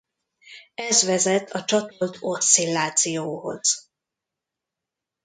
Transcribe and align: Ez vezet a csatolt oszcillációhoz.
Ez 0.75 1.03
vezet 1.03 1.51
a 1.51 1.63
csatolt 1.65 2.17
oszcillációhoz. 2.19 3.91